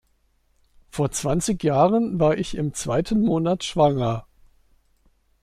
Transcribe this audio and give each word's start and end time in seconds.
Vor 0.89 1.11
zwanzig 1.11 1.61
Jahren 1.63 2.19
war 2.19 2.35
ich 2.35 2.55
im 2.55 2.73
zweiten 2.73 3.21
Monat 3.21 3.63
schwanger. 3.63 4.25